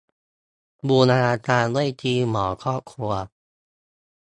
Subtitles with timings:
[0.87, 3.11] บูรณาการด้วยทีมหมอครอบครัว